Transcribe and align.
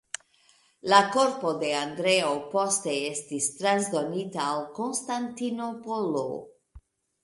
La 0.93 1.01
korpo 1.15 1.51
de 1.65 1.69
Andreo 1.81 2.33
poste 2.55 2.97
estis 3.13 3.53
transdonita 3.61 4.45
al 4.51 4.67
Konstantinopolo. 4.83 6.29